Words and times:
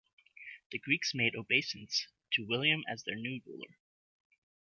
The 0.71 0.79
Greeks 0.79 1.13
made 1.13 1.35
obeisance 1.35 2.07
to 2.31 2.43
William 2.47 2.83
as 2.89 3.03
their 3.03 3.13
new 3.17 3.39
ruler. 3.45 3.77